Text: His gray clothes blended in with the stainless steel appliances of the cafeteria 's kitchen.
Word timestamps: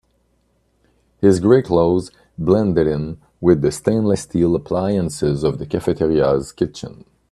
His 1.19 1.39
gray 1.39 1.61
clothes 1.61 2.09
blended 2.35 2.87
in 2.87 3.19
with 3.39 3.61
the 3.61 3.71
stainless 3.71 4.21
steel 4.21 4.55
appliances 4.55 5.43
of 5.43 5.59
the 5.59 5.67
cafeteria 5.67 6.39
's 6.39 6.51
kitchen. 6.51 7.05